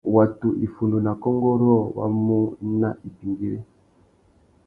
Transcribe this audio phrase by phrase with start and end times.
[0.15, 2.37] Watu iffundu nà kônkô rôō wá mú
[2.81, 3.59] nà ipîmbîri.